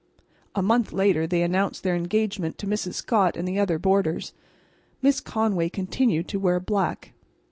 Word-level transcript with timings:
A 0.55 0.63
month 0.63 0.91
later 0.91 1.27
they 1.27 1.43
announced 1.43 1.83
their 1.83 1.95
engagement 1.95 2.57
to 2.57 2.65
Mrs. 2.65 2.95
Scott 2.95 3.37
and 3.37 3.47
the 3.47 3.59
other 3.59 3.77
boarders. 3.77 4.33
Miss 4.99 5.19
Conway 5.21 5.69
continued 5.69 6.27
to 6.29 6.39
wear 6.39 6.59
black. 6.59 7.13